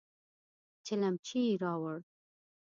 چلمچي 0.85 1.41
يې 1.47 1.55
راووړ. 1.61 1.99